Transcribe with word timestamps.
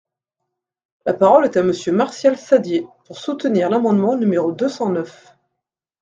La 1.05 1.13
parole 1.13 1.45
est 1.45 1.57
à 1.57 1.61
Monsieur 1.61 1.91
Martial 1.91 2.35
Saddier, 2.35 2.87
pour 3.05 3.19
soutenir 3.19 3.69
l’amendement 3.69 4.15
numéro 4.15 4.51
deux 4.51 4.67
cent 4.67 4.89
neuf. 4.89 5.35